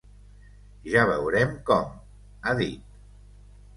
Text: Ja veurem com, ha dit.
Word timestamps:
Ja 0.93 1.03
veurem 1.11 1.53
com, 1.69 1.93
ha 2.49 2.59
dit. 2.63 2.99